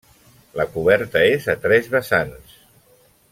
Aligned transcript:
La 0.61 0.65
coberta 0.77 1.21
és 1.33 1.45
a 1.55 1.57
tres 1.67 1.91
vessants. 1.93 2.57